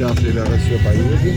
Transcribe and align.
Сейчас, 0.00 0.18
ребята, 0.22 0.52
все 0.52 0.78
поедем. 0.82 1.34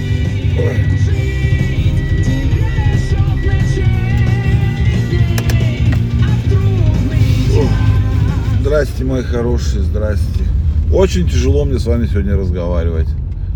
Здрасте, 8.62 9.04
мои 9.04 9.22
хорошие, 9.22 9.82
здрасте. 9.82 10.46
Очень 10.94 11.28
тяжело 11.28 11.66
мне 11.66 11.78
с 11.78 11.86
вами 11.86 12.06
сегодня 12.06 12.38
разговаривать. 12.38 13.10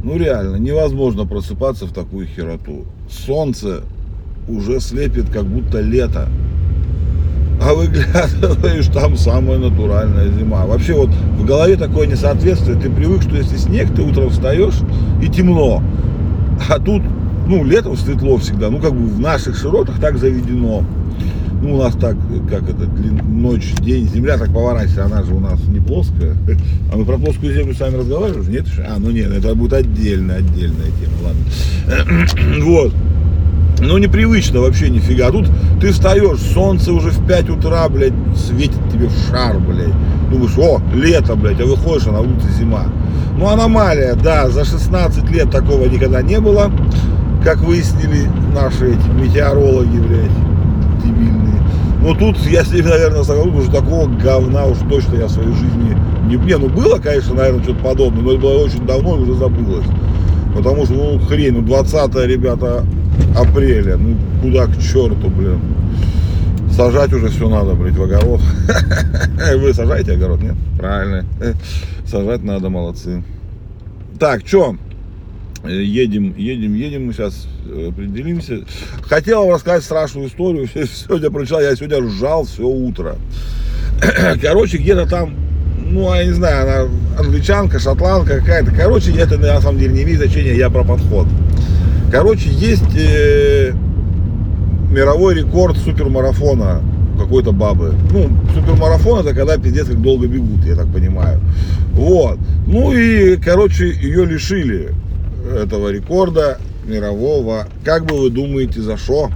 Ну 0.04 0.18
реально, 0.18 0.58
невозможно 0.58 1.26
просыпаться 1.26 1.86
в 1.86 1.94
такую 1.94 2.28
хероту. 2.28 2.84
Солнце 3.10 3.84
уже 4.50 4.82
слепит, 4.82 5.30
как 5.30 5.46
будто 5.46 5.80
лето. 5.80 6.28
А 7.60 7.74
выглядываешь, 7.74 8.88
там 8.88 9.18
самая 9.18 9.58
натуральная 9.58 10.30
зима. 10.30 10.66
Вообще 10.66 10.94
вот 10.94 11.10
в 11.10 11.46
голове 11.46 11.76
такое 11.76 12.08
несоответствие. 12.08 12.78
Ты 12.78 12.90
привык, 12.90 13.24
что 13.24 13.36
если 13.36 13.58
снег, 13.58 13.94
ты 13.96 14.04
утром 14.04 14.30
встаешь 14.30 14.76
и 15.22 15.28
темно. 15.28 15.82
А 16.70 16.80
тут, 16.80 17.02
ну, 17.48 17.64
летом 17.64 17.98
светло 17.98 18.38
всегда. 18.38 18.70
Ну, 18.70 18.80
как 18.80 18.94
бы 18.94 19.08
в 19.08 19.20
наших 19.20 19.58
широтах 19.58 20.00
так 20.00 20.18
заведено. 20.18 20.84
Ну, 21.62 21.76
у 21.76 21.78
нас 21.80 21.96
так, 21.96 22.16
как 22.50 22.70
это, 22.70 22.88
ночь, 23.24 23.74
день, 23.80 24.08
земля 24.08 24.38
так 24.38 24.54
поворачивается, 24.54 25.06
она 25.06 25.24
же 25.24 25.34
у 25.34 25.40
нас 25.40 25.60
не 25.68 25.80
плоская. 25.80 26.36
А 26.94 26.98
мы 26.98 27.06
про 27.06 27.18
плоскую 27.18 27.52
землю 27.52 27.74
с 27.74 27.80
вами 27.80 27.96
разговариваем? 27.96 28.52
Нет? 28.52 28.66
А, 28.88 28.98
ну 29.00 29.10
нет, 29.10 29.32
это 29.32 29.56
будет 29.56 29.74
отдельная, 29.74 30.38
отдельная 30.38 30.92
тема, 31.02 31.16
ладно. 31.24 32.64
Вот. 32.64 32.94
Ну, 33.80 33.98
непривычно 33.98 34.62
вообще 34.62 34.90
нифига. 34.90 35.28
А 35.28 35.32
тут 35.32 35.48
ты 35.80 35.92
встаешь, 35.92 36.40
солнце 36.54 36.92
уже 36.92 37.10
в 37.10 37.26
5 37.28 37.50
утра, 37.50 37.88
блядь, 37.90 38.14
светит 38.36 38.80
тебе 38.92 39.08
в 39.08 39.30
шар, 39.30 39.60
блядь. 39.60 39.94
Думаешь, 40.32 40.58
о, 40.58 40.82
лето, 40.94 41.36
блядь, 41.36 41.62
а 41.62 41.66
выходишь, 41.66 42.08
а 42.08 42.12
на 42.12 42.22
улице 42.22 42.50
зима. 42.58 42.86
Ну, 43.38 43.48
аномалия, 43.48 44.16
да, 44.16 44.50
за 44.50 44.66
16 44.66 45.30
лет 45.30 45.52
такого 45.52 45.86
никогда 45.86 46.22
не 46.22 46.40
было, 46.40 46.72
как 47.44 47.58
выяснили 47.60 48.28
наши 48.54 48.94
эти 48.94 49.10
метеорологи, 49.10 50.00
блядь, 50.00 51.04
дебильные. 51.04 51.62
Но 52.02 52.16
тут 52.16 52.38
я 52.48 52.64
с 52.64 52.72
ними, 52.72 52.88
наверное, 52.88 53.24
согласен, 53.24 53.62
что 53.62 53.82
такого 53.82 54.08
говна 54.08 54.66
уж 54.66 54.78
точно 54.90 55.18
я 55.18 55.28
в 55.28 55.32
своей 55.32 55.54
жизни 55.54 55.96
не... 56.28 56.36
Не, 56.36 56.58
ну 56.58 56.68
было, 56.68 56.98
конечно, 56.98 57.36
наверное, 57.36 57.64
что-то 57.64 57.84
подобное, 57.84 58.24
но 58.24 58.32
это 58.32 58.42
было 58.42 58.64
очень 58.64 58.86
давно 58.86 59.18
и 59.18 59.22
уже 59.22 59.36
забылось. 59.36 59.86
Потому 60.56 60.86
что, 60.86 60.96
ну, 60.96 61.20
хрень, 61.20 61.54
ну, 61.54 61.62
20 61.62 62.16
ребята, 62.26 62.84
апреля, 63.36 63.98
ну, 63.98 64.18
куда 64.42 64.68
к 64.68 64.78
черту, 64.80 65.30
блин. 65.30 65.60
Сажать 66.72 67.12
уже 67.14 67.30
все 67.30 67.50
надо, 67.50 67.74
блядь, 67.74 67.96
в 67.96 68.04
огород. 68.04 68.42
Вы 69.58 69.74
сажаете 69.74 70.14
огород, 70.14 70.42
нет? 70.42 70.56
Правильно. 70.78 71.26
Сажать 72.06 72.44
надо, 72.44 72.70
молодцы. 72.70 73.24
Так, 74.20 74.42
что? 74.46 74.76
Едем, 75.66 76.36
едем, 76.38 76.74
едем, 76.76 77.08
мы 77.08 77.14
сейчас 77.14 77.48
определимся. 77.66 78.60
Хотел 79.02 79.44
вам 79.44 79.56
рассказать 79.56 79.84
страшную 79.84 80.28
историю. 80.28 80.68
Сегодня 80.76 81.30
прочитал, 81.32 81.62
я 81.62 81.76
сегодня 81.76 82.00
ржал 82.00 82.46
все 82.46 82.64
утро. 82.64 83.16
Короче, 84.42 84.78
где-то 84.78 85.08
там, 85.08 85.34
ну, 85.84 86.14
я 86.14 86.26
не 86.26 86.34
знаю, 86.34 86.64
она 86.64 86.92
англичанка, 87.20 87.80
шотландка 87.80 88.40
какая-то. 88.40 88.72
Короче, 88.72 89.12
это 89.14 89.38
на 89.38 89.60
самом 89.62 89.80
деле 89.80 89.94
не 89.94 90.04
имеет 90.04 90.20
значения, 90.20 90.56
я 90.56 90.70
про 90.70 90.84
подход. 90.84 91.28
Короче, 92.12 92.50
есть 92.50 92.96
э, 92.96 93.74
мировой 94.90 95.36
рекорд 95.36 95.78
супермарафона 95.78 96.82
какой-то 97.18 97.52
бабы. 97.52 97.94
Ну, 98.12 98.30
супермарафон 98.54 99.20
это 99.20 99.34
когда 99.34 99.58
пиздец 99.58 99.88
как 99.88 100.02
долго 100.02 100.28
бегут, 100.28 100.64
я 100.66 100.76
так 100.76 100.88
понимаю. 100.88 101.42
Вот. 101.92 102.38
Ну 102.66 102.94
и, 102.94 103.36
короче, 103.38 103.90
ее 103.90 104.26
лишили 104.26 104.94
этого 105.54 105.90
рекорда 105.92 106.60
мирового. 106.86 107.68
Как 107.84 108.06
бы 108.06 108.22
вы 108.22 108.30
думаете, 108.30 108.82
за 108.82 108.98
что? 108.98 109.30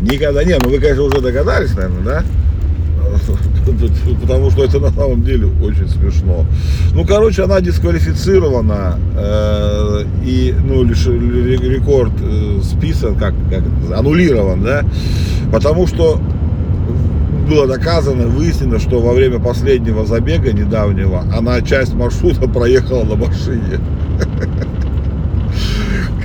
Никогда 0.00 0.44
не, 0.44 0.58
ну 0.58 0.68
вы, 0.68 0.78
конечно, 0.78 1.04
уже 1.04 1.20
догадались, 1.20 1.74
наверное, 1.74 2.02
да? 2.02 2.24
Потому 4.20 4.50
что 4.50 4.64
это 4.64 4.80
на 4.80 4.90
самом 4.90 5.22
деле 5.22 5.48
очень 5.62 5.88
смешно. 5.88 6.44
Ну, 6.94 7.04
короче, 7.04 7.44
она 7.44 7.60
дисквалифицирована 7.60 8.98
э, 9.16 10.04
и, 10.24 10.54
ну, 10.64 10.82
лишь 10.84 11.06
рекорд 11.06 12.12
э, 12.20 12.60
списан, 12.62 13.16
как, 13.16 13.34
как 13.50 13.62
аннулирован, 13.96 14.62
да? 14.62 14.84
Потому 15.52 15.86
что 15.86 16.20
было 17.48 17.66
доказано, 17.66 18.26
выяснено, 18.26 18.78
что 18.78 19.00
во 19.00 19.12
время 19.12 19.38
последнего 19.38 20.06
забега 20.06 20.52
недавнего 20.52 21.24
она 21.36 21.60
часть 21.60 21.94
маршрута 21.94 22.48
проехала 22.48 23.04
на 23.04 23.16
машине. 23.16 23.80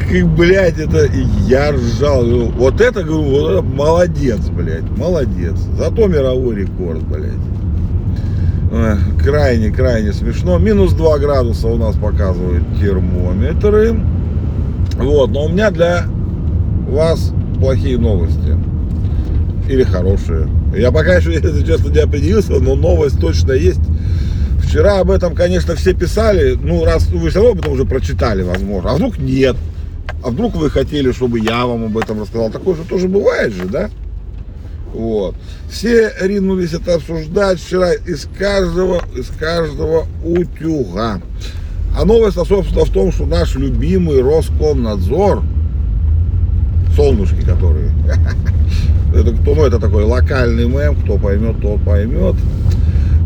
Как, 0.10 0.26
блядь, 0.36 0.80
это 0.80 1.10
я 1.48 1.72
ржал. 1.72 2.24
Вот 2.56 2.80
это, 2.80 3.04
говорю, 3.04 3.24
вот 3.24 3.52
это 3.52 3.62
молодец, 3.62 4.40
блядь, 4.50 4.90
молодец. 4.98 5.56
Зато 5.78 6.08
мировой 6.08 6.56
рекорд, 6.56 7.04
блядь. 7.04 7.34
Эх, 8.72 9.00
Крайне, 9.22 9.70
крайне 9.70 10.14
смешно. 10.14 10.58
Минус 10.60 10.94
2 10.94 11.20
градуса 11.20 11.68
у 11.68 11.78
нас 11.78 11.96
показывают 11.96 12.64
термометры. 12.80 14.00
Вот, 14.98 15.32
но 15.32 15.46
у 15.46 15.50
меня 15.50 15.72
для 15.72 16.06
вас 16.90 17.34
плохие 17.60 17.98
новости. 17.98 18.56
Или 19.70 19.84
хорошие. 19.84 20.48
Я 20.76 20.92
пока 20.92 21.16
еще, 21.16 21.34
если 21.34 21.66
честно, 21.66 21.90
не 21.90 22.00
определился, 22.00 22.54
но 22.54 22.76
новость 22.76 23.20
точно 23.20 23.52
есть. 23.52 23.82
Вчера 24.64 25.00
об 25.00 25.12
этом, 25.12 25.36
конечно, 25.36 25.76
все 25.76 25.94
писали. 25.94 26.58
Ну, 26.62 26.86
раз 26.86 27.08
вы 27.08 27.30
все 27.30 27.40
равно 27.40 27.52
об 27.52 27.60
этом 27.60 27.74
уже 27.74 27.86
прочитали, 27.86 28.44
возможно. 28.44 28.92
А 28.92 28.96
вдруг 28.96 29.18
нет? 29.18 29.56
А 30.24 30.30
вдруг 30.30 30.56
вы 30.56 30.70
хотели, 30.70 31.12
чтобы 31.12 31.40
я 31.40 31.66
вам 31.66 31.86
об 31.86 31.98
этом 31.98 32.22
рассказал? 32.22 32.50
Такое 32.50 32.76
же 32.76 32.84
тоже 32.84 33.08
бывает 33.08 33.54
же, 33.54 33.66
да? 33.66 33.90
Вот. 34.94 35.36
Все 35.70 36.12
ринулись 36.22 36.74
это 36.74 36.96
обсуждать 36.96 37.60
вчера 37.60 37.94
из 37.94 38.28
каждого, 38.38 39.02
из 39.16 39.28
каждого 39.28 40.06
утюга. 40.24 41.22
А 41.96 42.06
новость, 42.06 42.36
собственно, 42.36 42.86
в 42.86 42.92
том, 42.92 43.12
что 43.12 43.26
наш 43.26 43.56
любимый 43.56 44.22
Роскомнадзор, 44.22 45.44
солнышки 46.96 47.42
которые, 47.42 47.92
это 49.16 49.32
кто, 49.32 49.56
ну, 49.56 49.66
это 49.66 49.80
такой 49.80 50.04
локальный 50.04 50.68
мем, 50.68 50.96
кто 50.96 51.18
поймет, 51.18 51.62
тот 51.62 51.82
поймет. 51.84 52.36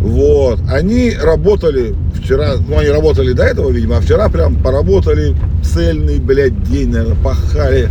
Вот, 0.02 0.60
они 0.70 1.14
работали 1.22 1.96
вчера, 2.16 2.54
ну, 2.68 2.80
они 2.80 2.90
работали 2.90 3.34
до 3.34 3.44
этого, 3.44 3.70
видимо, 3.70 3.98
а 3.98 4.02
вчера 4.02 4.30
прям 4.30 4.56
поработали 4.56 5.36
цельный, 5.74 6.20
блядь, 6.20 6.64
день, 6.64 6.90
наверное, 6.90 7.18
пахали. 7.24 7.90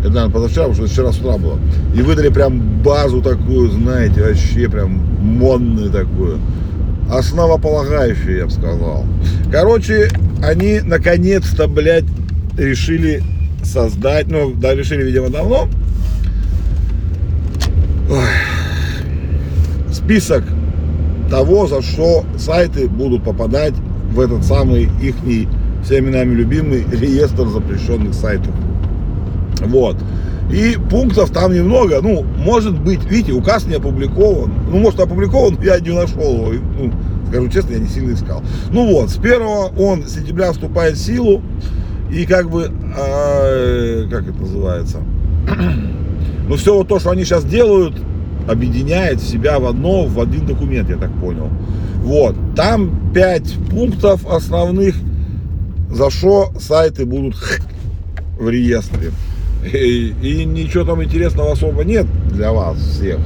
Это, 0.00 0.10
наверное, 0.10 0.30
позавчера, 0.30 0.68
потому 0.68 0.86
что 0.86 0.86
вчера 0.86 1.12
с 1.12 1.18
утра 1.18 1.38
было. 1.38 1.58
И 1.94 2.02
выдали 2.02 2.28
прям 2.28 2.82
базу 2.82 3.22
такую, 3.22 3.70
знаете, 3.70 4.22
вообще 4.22 4.68
прям 4.68 4.90
модную 5.20 5.90
такую. 5.90 6.38
Основополагающую, 7.10 8.36
я 8.36 8.44
бы 8.46 8.50
сказал. 8.50 9.04
Короче, 9.50 10.10
они 10.42 10.80
наконец-то, 10.80 11.68
блядь, 11.68 12.04
решили 12.58 13.22
создать, 13.62 14.28
ну, 14.28 14.52
да, 14.54 14.74
решили, 14.74 15.02
видимо, 15.02 15.30
давно, 15.30 15.68
Ой. 18.10 18.18
список 19.92 20.44
того, 21.30 21.66
за 21.66 21.80
что 21.82 22.24
сайты 22.36 22.88
будут 22.88 23.24
попадать 23.24 23.74
в 24.12 24.20
этот 24.20 24.44
самый 24.44 24.84
ихний 25.02 25.48
всеми 25.84 26.10
нами 26.10 26.34
любимый 26.34 26.84
реестр 26.90 27.48
запрещенных 27.48 28.14
сайтов. 28.14 28.54
Вот. 29.60 29.96
И 30.50 30.76
пунктов 30.90 31.30
там 31.30 31.52
немного. 31.52 32.00
Ну, 32.02 32.22
может 32.22 32.78
быть, 32.78 33.04
видите, 33.04 33.32
указ 33.32 33.66
не 33.66 33.74
опубликован. 33.74 34.52
Ну, 34.70 34.78
может, 34.78 35.00
опубликован, 35.00 35.58
я 35.62 35.78
не 35.80 35.90
нашел 35.90 36.52
его. 36.52 36.64
Ну, 36.78 36.92
скажу 37.28 37.48
честно, 37.48 37.72
я 37.72 37.78
не 37.78 37.88
сильно 37.88 38.12
искал. 38.14 38.42
Ну 38.70 38.86
вот, 38.92 39.10
с 39.10 39.18
1 39.18 39.40
он 39.78 40.06
сентября 40.06 40.52
вступает 40.52 40.96
в 40.96 41.04
силу. 41.04 41.42
И 42.10 42.26
как 42.26 42.50
бы, 42.50 42.70
э, 42.96 44.06
как 44.10 44.28
это 44.28 44.38
называется? 44.38 44.98
ну, 46.48 46.56
все 46.56 46.76
вот 46.76 46.88
то, 46.88 47.00
что 47.00 47.10
они 47.10 47.24
сейчас 47.24 47.44
делают, 47.44 47.94
объединяет 48.48 49.20
себя 49.20 49.58
в 49.58 49.66
одно, 49.66 50.04
в 50.04 50.20
один 50.20 50.46
документ, 50.46 50.88
я 50.90 50.96
так 50.96 51.10
понял. 51.18 51.48
Вот, 52.02 52.36
там 52.54 53.12
5 53.14 53.54
пунктов 53.70 54.26
основных, 54.26 54.94
за 55.94 56.10
что 56.10 56.52
сайты 56.58 57.06
будут 57.06 57.36
в 58.38 58.48
реестре. 58.48 59.12
И, 59.64 60.14
и 60.20 60.44
ничего 60.44 60.84
там 60.84 61.02
интересного 61.02 61.52
особо 61.52 61.84
нет 61.84 62.06
для 62.32 62.52
вас 62.52 62.78
всех. 62.78 63.18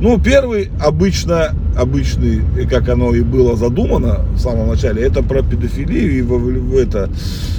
Ну, 0.00 0.18
первый 0.20 0.70
обычно, 0.80 1.54
обычный, 1.76 2.40
как 2.70 2.88
оно 2.88 3.12
и 3.14 3.22
было 3.22 3.56
задумано 3.56 4.20
в 4.32 4.38
самом 4.38 4.68
начале, 4.68 5.02
это 5.02 5.24
про 5.24 5.42
педофилию 5.42 6.18
и 6.18 6.22
в 6.22 6.76
это, 6.76 7.10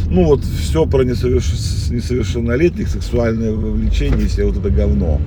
ну 0.09 0.23
вот 0.23 0.43
все 0.43 0.85
про 0.85 1.03
несоверш... 1.03 1.51
несовершеннолетних, 1.89 2.87
сексуальное 2.87 3.51
вовлечение 3.51 4.23
и 4.23 4.27
все 4.27 4.45
вот 4.45 4.57
это 4.57 4.69
говно. 4.69 5.19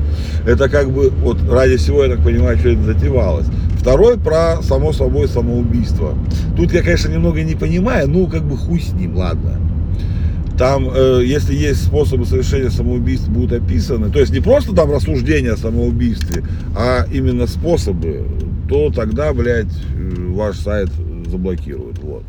Это 0.46 0.70
как 0.70 0.90
бы, 0.90 1.10
вот 1.10 1.38
ради 1.50 1.76
всего, 1.76 2.02
я 2.02 2.16
так 2.16 2.24
понимаю, 2.24 2.58
что 2.58 2.70
это 2.70 2.82
затевалось. 2.82 3.46
Второй 3.78 4.16
про, 4.16 4.62
само 4.62 4.92
собой, 4.92 5.28
самоубийство. 5.28 6.14
Тут 6.56 6.72
я, 6.72 6.82
конечно, 6.82 7.10
немного 7.10 7.42
не 7.42 7.56
понимаю, 7.56 8.08
ну, 8.08 8.26
как 8.26 8.42
бы 8.42 8.56
хуй 8.56 8.80
с 8.80 8.92
ним, 8.92 9.16
ладно. 9.16 9.58
Там, 10.58 10.88
э, 10.92 11.22
если 11.24 11.54
есть 11.54 11.84
способы 11.84 12.26
совершения 12.26 12.70
самоубийств, 12.70 13.28
будут 13.28 13.52
описаны. 13.52 14.10
То 14.10 14.20
есть 14.20 14.32
не 14.32 14.40
просто 14.40 14.74
там 14.74 14.90
рассуждение 14.92 15.52
о 15.52 15.56
самоубийстве, 15.56 16.44
а 16.76 17.06
именно 17.10 17.46
способы, 17.46 18.26
то 18.68 18.90
тогда, 18.90 19.32
блядь, 19.32 19.66
э, 19.66 20.26
ваш 20.28 20.58
сайт 20.58 20.90
заблокируют. 21.26 21.98
Вот. 22.00 22.24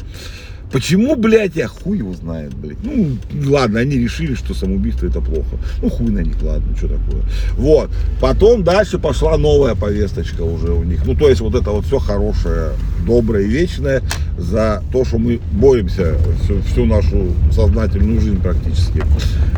Почему, 0.74 1.16
блядь, 1.16 1.56
я 1.56 1.68
хуй 1.68 2.00
его 2.00 2.14
знает, 2.14 2.52
блядь. 2.56 2.84
Ну, 2.84 3.18
ладно, 3.48 3.80
они 3.80 3.96
решили, 3.96 4.34
что 4.34 4.56
самоубийство 4.56 5.06
это 5.06 5.22
плохо. 5.22 5.58
Ну, 5.84 5.90
хуй 5.92 6.10
на 6.10 6.20
них, 6.20 6.36
ладно, 6.42 6.76
что 6.76 6.88
такое. 6.88 7.22
Вот. 7.56 7.92
Потом 8.20 8.64
дальше 8.64 8.98
пошла 8.98 9.38
новая 9.38 9.76
повесточка 9.76 10.42
уже 10.42 10.72
у 10.72 10.84
них. 10.84 11.06
Ну, 11.06 11.14
то 11.14 11.30
есть 11.30 11.42
вот 11.42 11.54
это 11.54 11.70
вот 11.70 11.86
все 11.86 12.00
хорошее, 12.00 12.72
доброе 13.06 13.44
и 13.46 13.50
вечное 13.50 14.02
за 14.40 14.82
то, 14.92 15.06
что 15.06 15.20
мы 15.20 15.40
боремся 15.52 16.16
всю, 16.44 16.60
всю 16.64 16.86
нашу 16.86 17.28
сознательную 17.52 18.20
жизнь 18.20 18.42
практически. 18.42 19.04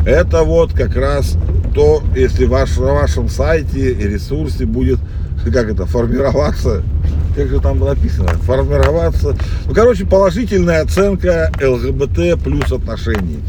Это 0.05 0.43
вот 0.43 0.73
как 0.73 0.97
раз 0.97 1.37
то, 1.73 2.03
если 2.13 2.43
ваш, 2.43 2.75
на 2.77 2.93
вашем 2.93 3.29
сайте 3.29 3.93
и 3.93 4.03
ресурсе 4.05 4.65
будет, 4.65 4.99
как 5.45 5.71
это, 5.71 5.85
формироваться 5.85 6.83
как 7.35 7.49
же 7.49 7.59
там 7.59 7.79
написано, 7.79 8.29
формироваться. 8.29 9.35
Ну, 9.67 9.73
короче, 9.73 10.05
положительная 10.05 10.81
оценка 10.81 11.51
ЛГБТ 11.61 12.41
плюс 12.43 12.71
отношений. 12.71 13.39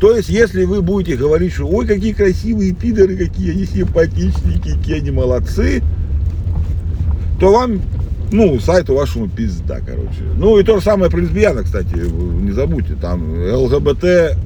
То 0.00 0.16
есть, 0.16 0.28
если 0.28 0.64
вы 0.64 0.82
будете 0.82 1.16
говорить, 1.16 1.52
что 1.52 1.66
ой, 1.66 1.86
какие 1.86 2.12
красивые 2.12 2.74
пидоры, 2.74 3.16
какие 3.16 3.52
они 3.52 3.66
симпатичники, 3.66 4.72
какие 4.76 4.96
они 4.96 5.10
молодцы, 5.10 5.82
то 7.38 7.52
вам, 7.52 7.80
ну, 8.32 8.58
сайту 8.60 8.94
вашему 8.94 9.28
пизда, 9.28 9.80
короче. 9.86 10.22
Ну, 10.36 10.58
и 10.58 10.64
то 10.64 10.78
же 10.78 10.84
самое 10.84 11.10
про 11.10 11.20
лесбиянок, 11.20 11.66
кстати, 11.66 11.94
не 11.94 12.52
забудьте, 12.52 12.94
там 13.00 13.22
ЛГБТ 13.32 14.36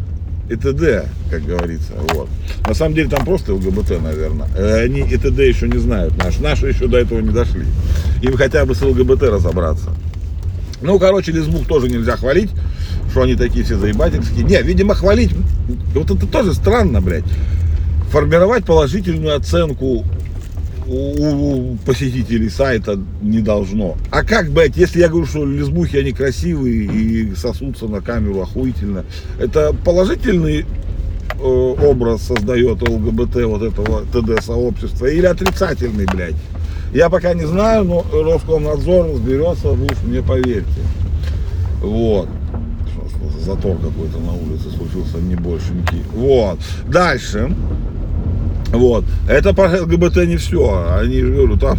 и 0.49 0.56
т.д., 0.56 1.06
как 1.31 1.44
говорится. 1.44 1.93
Вот. 2.12 2.29
На 2.67 2.75
самом 2.75 2.94
деле 2.94 3.08
там 3.08 3.25
просто 3.25 3.55
ЛГБТ, 3.55 4.02
наверное. 4.02 4.49
Э, 4.56 4.85
они 4.85 5.00
и 5.00 5.17
т.д. 5.17 5.49
еще 5.49 5.69
не 5.69 5.79
знают. 5.79 6.17
Наш, 6.17 6.38
наши 6.38 6.67
еще 6.67 6.87
до 6.87 6.99
этого 6.99 7.20
не 7.20 7.31
дошли. 7.31 7.64
Им 8.23 8.37
хотя 8.37 8.64
бы 8.64 8.75
с 8.75 8.82
ЛГБТ 8.82 9.23
разобраться. 9.23 9.91
Ну, 10.82 10.99
короче, 10.99 11.32
лесбух 11.32 11.67
тоже 11.67 11.88
нельзя 11.88 12.17
хвалить, 12.17 12.50
что 13.11 13.23
они 13.23 13.37
такие 13.37 13.64
все 13.64 13.79
заебательские. 13.79 14.44
Не, 14.44 14.61
видимо, 14.62 14.94
хвалить, 14.94 15.31
вот 15.94 16.11
это 16.11 16.26
тоже 16.26 16.52
странно, 16.52 17.00
блядь. 17.00 17.25
Формировать 18.11 18.67
положительную 18.67 19.37
оценку 19.37 20.05
у 20.86 21.76
посетителей 21.84 22.48
сайта 22.48 22.98
не 23.22 23.40
должно. 23.40 23.96
А 24.10 24.22
как, 24.22 24.50
блядь, 24.50 24.76
если 24.76 25.00
я 25.00 25.08
говорю, 25.08 25.26
что 25.26 25.44
лесбухи, 25.44 25.96
они 25.96 26.12
красивые 26.12 26.84
и 26.84 27.34
сосутся 27.34 27.86
на 27.86 28.00
камеру 28.00 28.42
охуительно, 28.42 29.04
это 29.38 29.75
положительный 29.84 30.60
э, 30.60 31.44
образ 31.44 32.22
создает 32.22 32.82
ЛГБТ 32.86 33.44
вот 33.44 33.62
этого 33.62 34.02
ТД-сообщества 34.12 35.06
или 35.06 35.26
отрицательный, 35.26 36.06
блядь? 36.06 36.36
Я 36.92 37.08
пока 37.10 37.34
не 37.34 37.44
знаю, 37.44 37.84
но 37.84 38.04
Роскомнадзор 38.12 39.14
разберется, 39.14 39.69
вы 39.69 39.86
уж 39.86 40.02
мне 40.04 40.22
поверьте. 40.22 40.81
Вот. 41.81 42.28
Затор 43.40 43.76
какой-то 43.76 44.19
на 44.19 44.32
улице 44.32 44.70
случился, 44.70 45.19
не 45.19 45.34
большенький. 45.34 46.02
Вот. 46.14 46.58
Дальше. 46.88 47.54
Вот. 48.75 49.05
Это 49.29 49.55
по 49.55 49.62
ЛГБТ 49.62 50.17
не 50.26 50.37
все. 50.37 50.99
Они, 51.00 51.21
говорю, 51.21 51.56
там 51.56 51.79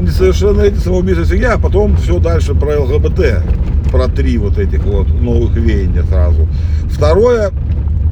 несовершеннолетие 0.00 0.80
самоубийство 0.80 1.24
фигня, 1.24 1.54
а 1.54 1.58
потом 1.58 1.96
все 1.96 2.18
дальше 2.18 2.54
про 2.54 2.80
ЛГБТ. 2.80 3.90
Про 3.90 4.08
три 4.08 4.38
вот 4.38 4.58
этих 4.58 4.84
вот 4.84 5.08
новых 5.08 5.54
веяния 5.54 6.02
сразу. 6.04 6.48
Второе, 6.90 7.52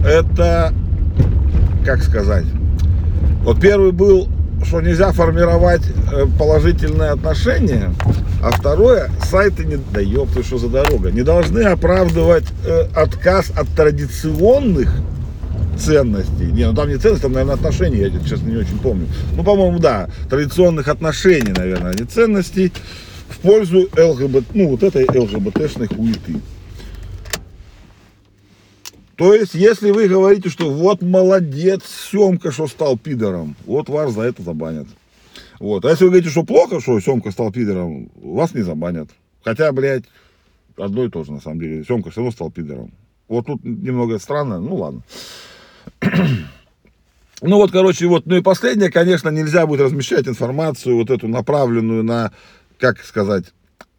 это, 0.04 0.72
как 1.84 2.02
сказать, 2.02 2.44
вот 3.44 3.60
первый 3.60 3.92
был, 3.92 4.28
что 4.64 4.80
нельзя 4.80 5.12
формировать 5.12 5.82
э, 6.12 6.26
положительные 6.38 7.10
отношения, 7.12 7.94
а 8.42 8.50
второе, 8.50 9.10
сайты 9.30 9.64
не, 9.64 9.78
да 9.92 10.00
ёпты, 10.00 10.42
что 10.42 10.58
за 10.58 10.68
дорога, 10.68 11.10
не 11.10 11.22
должны 11.22 11.60
оправдывать 11.60 12.44
э, 12.66 12.86
отказ 12.94 13.50
от 13.56 13.68
традиционных 13.68 14.94
ценностей. 15.78 16.52
Не, 16.52 16.66
ну 16.66 16.74
там 16.74 16.88
не 16.88 16.96
ценности, 16.96 17.22
там, 17.22 17.32
наверное, 17.32 17.54
отношения, 17.54 18.08
я 18.08 18.10
честно 18.28 18.48
не 18.48 18.56
очень 18.56 18.78
помню. 18.78 19.06
Ну, 19.36 19.44
по-моему, 19.44 19.78
да, 19.78 20.08
традиционных 20.28 20.88
отношений, 20.88 21.52
наверное, 21.56 21.92
а 21.92 21.94
не 21.94 22.04
ценностей 22.04 22.72
в 23.28 23.38
пользу 23.38 23.88
ЛГБТ, 23.96 24.54
ну, 24.54 24.68
вот 24.68 24.82
этой 24.82 25.06
ЛГБТшной 25.06 25.86
хуеты. 25.86 26.40
То 29.16 29.34
есть, 29.34 29.54
если 29.54 29.90
вы 29.90 30.08
говорите, 30.08 30.48
что 30.48 30.70
вот 30.70 31.02
молодец, 31.02 31.82
Семка, 32.10 32.50
что 32.50 32.66
стал 32.66 32.96
пидором, 32.96 33.54
вот 33.66 33.90
вас 33.90 34.14
за 34.14 34.22
это 34.22 34.42
забанят. 34.42 34.86
Вот. 35.58 35.84
А 35.84 35.90
если 35.90 36.04
вы 36.04 36.10
говорите, 36.10 36.30
что 36.30 36.42
плохо, 36.42 36.80
что 36.80 36.98
Семка 37.00 37.30
стал 37.30 37.52
пидором, 37.52 38.10
вас 38.14 38.54
не 38.54 38.62
забанят. 38.62 39.10
Хотя, 39.44 39.70
блядь, 39.72 40.04
одно 40.78 41.04
и 41.04 41.10
то 41.10 41.22
же, 41.22 41.32
на 41.32 41.40
самом 41.40 41.60
деле. 41.60 41.84
Семка 41.84 42.10
все 42.10 42.20
равно 42.20 42.32
стал 42.32 42.50
пидором. 42.50 42.92
Вот 43.28 43.46
тут 43.46 43.62
немного 43.62 44.18
странно, 44.18 44.58
ну 44.58 44.76
ладно. 44.76 45.02
Ну 47.42 47.56
вот, 47.56 47.72
короче, 47.72 48.06
вот, 48.06 48.26
ну 48.26 48.36
и 48.36 48.42
последнее, 48.42 48.90
конечно, 48.90 49.30
нельзя 49.30 49.66
будет 49.66 49.80
размещать 49.80 50.28
информацию 50.28 50.96
вот 50.96 51.08
эту 51.08 51.26
направленную 51.26 52.04
на, 52.04 52.32
как 52.78 53.02
сказать, 53.02 53.46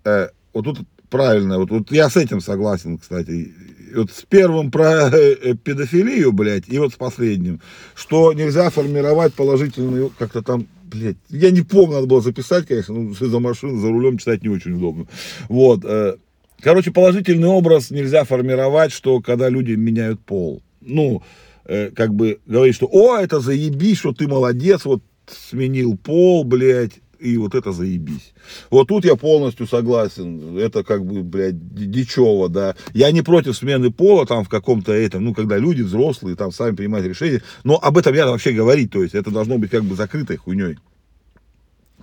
э, 0.05 0.27
вот 0.53 0.65
тут 0.65 0.79
правильно, 1.09 1.57
вот, 1.57 1.71
вот 1.71 1.91
я 1.91 2.09
с 2.09 2.17
этим 2.17 2.39
согласен, 2.39 2.99
кстати, 2.99 3.51
вот 3.95 4.11
с 4.11 4.23
первым 4.29 4.69
про 4.69 5.09
э, 5.09 5.35
э, 5.41 5.55
педофилию, 5.55 6.31
блядь, 6.33 6.69
и 6.69 6.77
вот 6.77 6.93
с 6.93 6.97
последним, 6.97 7.61
что 7.95 8.31
нельзя 8.33 8.69
формировать 8.69 9.33
положительную, 9.33 10.11
как-то 10.19 10.43
там, 10.43 10.67
блядь, 10.83 11.17
я 11.29 11.49
не 11.49 11.61
помню, 11.61 11.95
надо 11.95 12.07
было 12.07 12.21
записать, 12.21 12.67
конечно, 12.67 12.93
ну, 12.93 13.13
за 13.13 13.39
машину, 13.39 13.79
за 13.79 13.89
рулем 13.89 14.19
читать 14.19 14.43
не 14.43 14.49
очень 14.49 14.73
удобно, 14.73 15.07
вот, 15.49 15.83
э, 15.83 16.15
короче, 16.61 16.91
положительный 16.91 17.47
образ 17.47 17.89
нельзя 17.89 18.23
формировать, 18.23 18.91
что 18.91 19.19
когда 19.19 19.49
люди 19.49 19.71
меняют 19.71 20.19
пол, 20.21 20.61
ну, 20.79 21.23
Э, 21.71 21.89
как 21.89 22.13
бы 22.13 22.41
говорить, 22.45 22.75
что 22.75 22.89
о, 22.91 23.15
это 23.15 23.39
заебись, 23.39 23.99
что 23.99 24.11
ты 24.11 24.27
молодец, 24.27 24.83
вот 24.83 25.01
сменил 25.25 25.97
пол, 25.97 26.43
блядь, 26.43 26.99
и 27.17 27.37
вот 27.37 27.55
это 27.55 27.71
заебись. 27.71 28.33
Вот 28.69 28.89
тут 28.89 29.05
я 29.05 29.15
полностью 29.15 29.65
согласен. 29.67 30.57
Это 30.57 30.83
как 30.83 31.05
бы, 31.05 31.23
блядь, 31.23 31.73
дичево, 31.73 32.49
да. 32.49 32.75
Я 32.93 33.09
не 33.13 33.21
против 33.21 33.55
смены 33.55 33.89
пола 33.89 34.25
там 34.25 34.43
в 34.43 34.49
каком-то 34.49 34.91
этом, 34.91 35.23
ну, 35.23 35.33
когда 35.33 35.57
люди 35.57 35.81
взрослые 35.81 36.35
там 36.35 36.51
сами 36.51 36.75
принимают 36.75 37.07
решения. 37.07 37.41
Но 37.63 37.79
об 37.81 37.97
этом 37.97 38.13
я 38.15 38.27
вообще 38.27 38.51
говорить. 38.51 38.91
То 38.91 39.01
есть 39.01 39.15
это 39.15 39.31
должно 39.31 39.57
быть 39.57 39.71
как 39.71 39.85
бы 39.85 39.95
закрытой 39.95 40.35
хуйней. 40.35 40.77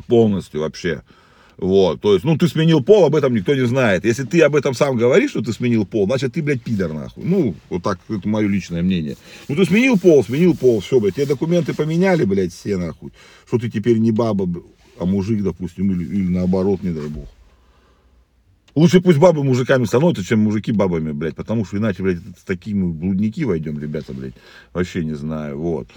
Полностью 0.06 0.62
вообще. 0.62 1.02
Вот, 1.58 2.00
то 2.00 2.12
есть, 2.12 2.24
ну, 2.24 2.38
ты 2.38 2.46
сменил 2.46 2.84
пол, 2.84 3.04
об 3.04 3.16
этом 3.16 3.34
никто 3.34 3.52
не 3.52 3.66
знает. 3.66 4.04
Если 4.04 4.22
ты 4.22 4.40
об 4.42 4.54
этом 4.54 4.74
сам 4.74 4.96
говоришь, 4.96 5.30
что 5.30 5.42
ты 5.42 5.52
сменил 5.52 5.84
пол, 5.84 6.06
значит, 6.06 6.34
ты, 6.34 6.40
блядь, 6.40 6.62
пидор, 6.62 6.92
нахуй. 6.92 7.24
Ну, 7.24 7.56
вот 7.68 7.82
так, 7.82 7.98
это 8.08 8.28
мое 8.28 8.46
личное 8.46 8.80
мнение. 8.80 9.16
Ну, 9.48 9.56
ты 9.56 9.64
сменил 9.64 9.98
пол, 9.98 10.22
сменил 10.22 10.56
пол, 10.56 10.80
все, 10.80 11.00
блядь, 11.00 11.16
тебе 11.16 11.26
документы 11.26 11.74
поменяли, 11.74 12.24
блядь, 12.24 12.52
все, 12.52 12.76
нахуй. 12.76 13.10
Что 13.48 13.58
ты 13.58 13.68
теперь 13.70 13.98
не 13.98 14.12
баба, 14.12 14.48
а 15.00 15.04
мужик, 15.04 15.42
допустим, 15.42 15.90
или, 15.90 16.04
или 16.04 16.28
наоборот, 16.28 16.84
не 16.84 16.90
дай 16.90 17.08
бог. 17.08 17.26
Лучше 18.76 19.00
пусть 19.00 19.18
бабы 19.18 19.42
мужиками 19.42 19.84
становятся, 19.84 20.24
чем 20.24 20.38
мужики 20.38 20.70
бабами, 20.70 21.10
блядь, 21.10 21.34
потому 21.34 21.64
что 21.64 21.78
иначе, 21.78 22.04
блядь, 22.04 22.18
с 22.40 22.44
такими 22.44 22.84
блудники 22.84 23.42
войдем, 23.42 23.80
ребята, 23.80 24.12
блядь, 24.12 24.34
вообще 24.72 25.04
не 25.04 25.14
знаю, 25.14 25.58
вот. 25.58 25.88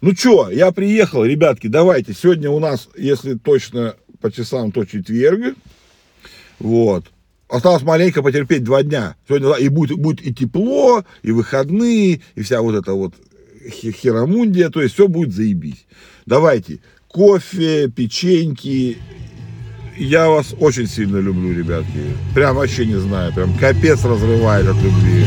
Ну 0.00 0.12
что, 0.14 0.50
я 0.50 0.72
приехал, 0.72 1.24
ребятки, 1.24 1.68
давайте, 1.68 2.12
сегодня 2.12 2.50
у 2.50 2.58
нас, 2.58 2.88
если 2.96 3.34
точно 3.34 3.94
по 4.26 4.32
часам 4.32 4.72
то 4.72 4.84
четверг. 4.84 5.54
Вот. 6.58 7.04
Осталось 7.48 7.82
маленько 7.82 8.22
потерпеть 8.22 8.64
два 8.64 8.82
дня. 8.82 9.14
Сегодня 9.28 9.52
и 9.52 9.68
будет, 9.68 9.98
будет 9.98 10.26
и 10.26 10.34
тепло, 10.34 11.04
и 11.22 11.30
выходные, 11.30 12.20
и 12.34 12.42
вся 12.42 12.60
вот 12.60 12.74
эта 12.74 12.92
вот 12.92 13.14
херомундия, 13.70 14.68
то 14.70 14.82
есть 14.82 14.94
все 14.94 15.06
будет 15.06 15.32
заебись. 15.32 15.86
Давайте, 16.26 16.80
кофе, 17.06 17.88
печеньки. 17.88 18.98
Я 19.96 20.28
вас 20.28 20.54
очень 20.58 20.88
сильно 20.88 21.18
люблю, 21.18 21.56
ребятки. 21.56 22.00
Прям 22.34 22.56
вообще 22.56 22.84
не 22.84 22.98
знаю, 22.98 23.32
прям 23.32 23.56
капец 23.56 24.04
разрывает 24.04 24.66
от 24.66 24.76
любви. 24.82 25.24